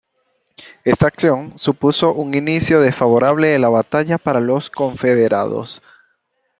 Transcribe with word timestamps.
Esta 0.83 1.05
acción 1.05 1.55
supuso 1.59 2.11
un 2.11 2.33
inicio 2.33 2.81
desfavorable 2.81 3.49
de 3.49 3.59
la 3.59 3.69
batalla, 3.69 4.17
para 4.17 4.39
los 4.39 4.71
confederados. 4.71 5.83